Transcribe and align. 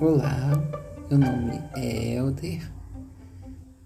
Olá, 0.00 0.52
meu 1.10 1.18
nome 1.18 1.60
é 1.74 2.14
Elder, 2.14 2.70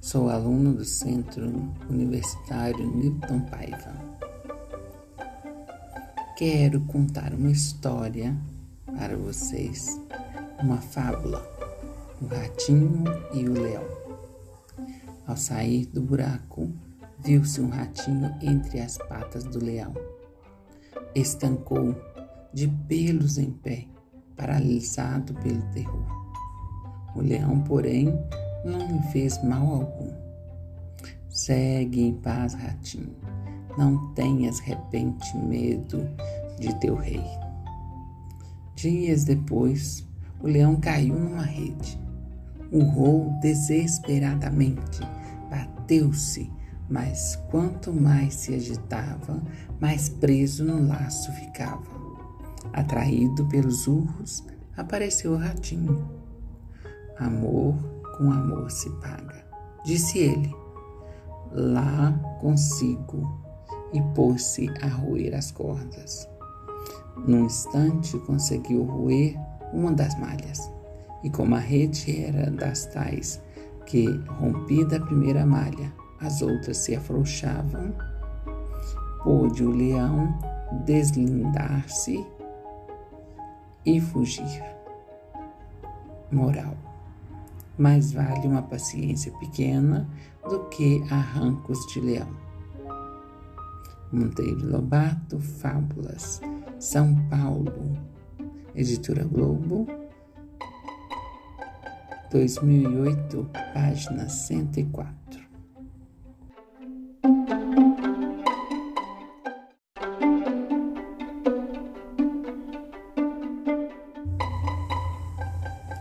sou 0.00 0.30
aluno 0.30 0.72
do 0.72 0.82
Centro 0.82 1.44
Universitário 1.90 2.90
Newton 2.96 3.40
Paiva. 3.40 3.94
Quero 6.34 6.80
contar 6.80 7.34
uma 7.34 7.50
história 7.50 8.34
para 8.86 9.18
vocês, 9.18 10.00
uma 10.62 10.78
fábula, 10.78 11.46
o 12.22 12.26
ratinho 12.26 13.04
e 13.34 13.46
o 13.46 13.52
leão. 13.52 13.84
Ao 15.26 15.36
sair 15.36 15.84
do 15.84 16.00
buraco, 16.00 16.72
viu-se 17.18 17.60
um 17.60 17.68
ratinho 17.68 18.34
entre 18.40 18.80
as 18.80 18.96
patas 18.96 19.44
do 19.44 19.62
leão. 19.62 19.92
Estancou 21.14 21.94
de 22.54 22.66
pelos 22.66 23.36
em 23.36 23.50
pé, 23.50 23.86
paralisado 24.38 25.34
pelo 25.34 25.60
terror. 25.72 26.06
O 27.14 27.20
leão, 27.20 27.60
porém, 27.60 28.06
não 28.64 28.88
me 28.88 29.02
fez 29.12 29.42
mal 29.44 29.66
algum. 29.66 30.10
Segue 31.28 32.00
em 32.00 32.14
paz, 32.14 32.54
ratinho. 32.54 33.14
Não 33.76 34.14
tenhas 34.14 34.58
repente 34.60 35.36
medo 35.36 36.08
de 36.58 36.74
teu 36.80 36.94
rei. 36.94 37.24
Dias 38.74 39.24
depois, 39.24 40.06
o 40.40 40.46
leão 40.46 40.76
caiu 40.76 41.14
numa 41.18 41.42
rede. 41.42 42.00
Urrou 42.72 43.30
desesperadamente, 43.42 45.00
bateu-se 45.50 46.50
mas 46.88 47.36
quanto 47.50 47.92
mais 47.92 48.34
se 48.34 48.54
agitava, 48.54 49.42
mais 49.78 50.08
preso 50.08 50.64
no 50.64 50.86
laço 50.86 51.30
ficava. 51.32 51.97
Atraído 52.72 53.46
pelos 53.46 53.86
urros, 53.86 54.44
apareceu 54.76 55.32
o 55.32 55.36
ratinho. 55.36 56.08
Amor 57.18 57.74
com 58.16 58.30
amor 58.30 58.70
se 58.70 58.90
paga, 59.00 59.44
disse 59.84 60.18
ele. 60.18 60.54
Lá 61.52 62.12
consigo, 62.40 63.40
e 63.92 64.02
pôs-se 64.14 64.68
a 64.82 64.88
roer 64.88 65.34
as 65.34 65.50
cordas. 65.50 66.28
Num 67.26 67.46
instante 67.46 68.18
conseguiu 68.18 68.84
roer 68.84 69.36
uma 69.72 69.92
das 69.92 70.18
malhas, 70.18 70.70
e 71.22 71.30
como 71.30 71.54
a 71.54 71.58
rede 71.58 72.24
era 72.24 72.50
das 72.50 72.86
tais 72.86 73.40
que, 73.86 74.06
rompida 74.38 74.96
a 74.96 75.00
primeira 75.00 75.46
malha, 75.46 75.92
as 76.20 76.42
outras 76.42 76.76
se 76.78 76.94
afrouxavam, 76.94 77.94
pôde 79.24 79.64
o 79.64 79.70
leão 79.70 80.38
deslindar-se 80.84 82.24
e 83.84 84.00
fugir. 84.00 84.62
Moral: 86.30 86.76
mais 87.78 88.12
vale 88.12 88.46
uma 88.46 88.62
paciência 88.62 89.32
pequena 89.38 90.08
do 90.48 90.64
que 90.68 91.02
arrancos 91.10 91.78
de 91.92 92.00
leão. 92.00 92.28
Monteiro 94.12 94.70
Lobato, 94.70 95.38
Fábulas, 95.38 96.40
São 96.78 97.14
Paulo, 97.28 97.96
Editora 98.74 99.24
Globo, 99.24 99.86
2008, 102.30 103.50
página 103.74 104.28
104. 104.28 105.27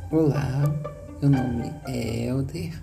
Olá, 0.09 0.63
meu 1.21 1.29
nome 1.29 1.69
é 1.85 2.27
Elder, 2.27 2.81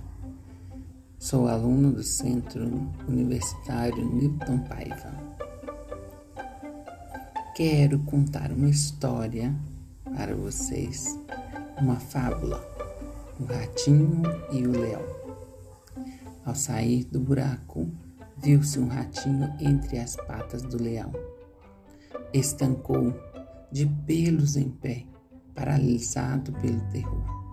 sou 1.18 1.48
aluno 1.48 1.90
do 1.90 2.02
Centro 2.02 2.62
Universitário 3.08 4.04
Newton 4.14 4.58
Paiva. 4.58 5.10
Quero 7.56 8.00
contar 8.00 8.52
uma 8.52 8.68
história 8.68 9.56
para 10.14 10.36
vocês, 10.36 11.18
uma 11.80 11.96
fábula, 11.96 12.62
o 13.40 13.44
ratinho 13.44 14.22
e 14.52 14.66
o 14.66 14.72
leão. 14.72 15.02
Ao 16.44 16.54
sair 16.54 17.04
do 17.04 17.20
buraco, 17.20 17.88
viu-se 18.36 18.78
um 18.78 18.88
ratinho 18.88 19.50
entre 19.58 19.98
as 19.98 20.14
patas 20.14 20.60
do 20.60 20.76
leão. 20.76 21.10
Estancou 22.34 23.14
de 23.72 23.86
pelos 23.86 24.56
em 24.56 24.68
pé 24.68 25.06
paralisado 25.54 26.52
pelo 26.54 26.80
terror. 26.90 27.44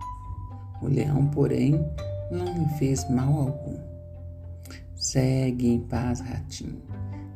O 0.82 0.88
leão, 0.88 1.26
porém, 1.28 1.72
não 2.30 2.54
me 2.54 2.68
fez 2.78 3.08
mal 3.08 3.32
algum. 3.32 3.78
Segue 4.96 5.68
em 5.68 5.80
paz, 5.80 6.20
ratinho. 6.20 6.82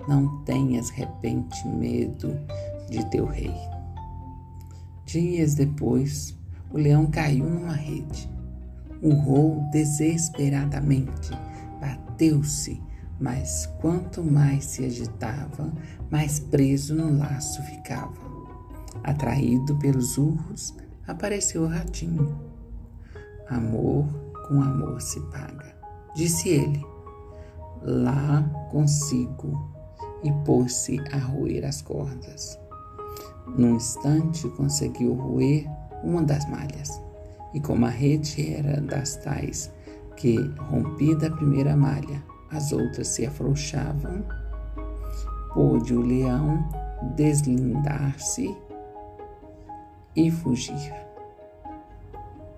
Não 0.09 0.43
tenhas 0.45 0.91
repente 0.91 1.67
medo 1.67 2.39
de 2.89 3.05
teu 3.11 3.27
rei. 3.27 3.55
Dias 5.05 5.55
depois, 5.55 6.37
o 6.73 6.79
leão 6.79 7.07
caiu 7.07 7.45
numa 7.49 7.73
rede. 7.73 8.29
Urrou 9.03 9.63
desesperadamente, 9.71 11.31
bateu-se, 11.81 12.81
mas 13.21 13.67
quanto 13.81 14.25
mais 14.25 14.65
se 14.65 14.85
agitava, 14.85 15.73
mais 16.11 16.41
preso 16.41 16.95
no 16.95 17.19
laço 17.19 17.63
ficava. 17.65 18.26
Atraído 19.03 19.77
pelos 19.77 20.19
urros, 20.19 20.75
apareceu 21.07 21.63
o 21.63 21.69
ratinho. 21.69 22.41
Amor 23.49 24.07
com 24.49 24.63
amor 24.63 25.01
se 25.01 25.21
paga, 25.23 25.75
disse 26.15 26.49
ele. 26.49 26.85
Lá 27.83 28.43
consigo, 28.71 29.71
e 30.23 30.33
pôs-se 30.45 30.99
a 31.13 31.19
roer 31.19 31.65
as 31.65 31.83
cordas. 31.83 32.59
Num 33.57 33.77
instante 33.77 34.49
conseguiu 34.51 35.15
roer 35.15 35.67
uma 36.03 36.23
das 36.23 36.49
malhas, 36.49 37.01
e 37.55 37.61
como 37.61 37.87
a 37.87 37.91
rede 37.91 38.55
era 38.55 38.81
das 38.81 39.17
tais 39.17 39.71
que, 40.17 40.37
rompida 40.59 41.29
a 41.29 41.31
primeira 41.31 41.77
malha, 41.77 42.23
as 42.51 42.73
outras 42.73 43.09
se 43.09 43.27
afrouxavam, 43.27 44.25
pôde 45.53 45.95
o 45.95 46.01
leão 46.01 46.69
deslindar-se 47.15 48.57
e 50.17 50.31
fugir. 50.31 50.93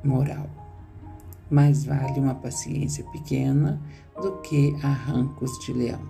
Moral: 0.05 0.49
mais 1.51 1.85
vale 1.85 2.21
uma 2.21 2.35
paciência 2.35 3.05
pequena 3.11 3.81
do 4.21 4.39
que 4.43 4.75
arrancos 4.83 5.59
de 5.61 5.73
leão. 5.73 6.01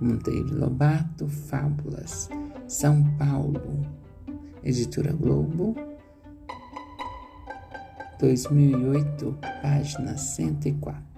Monteiro 0.00 0.58
Lobato, 0.58 1.28
Fábulas, 1.28 2.28
São 2.68 3.04
Paulo, 3.16 3.82
Editora 4.62 5.12
Globo, 5.12 5.74
2008, 8.18 9.38
página 9.62 10.16
104. 10.16 11.13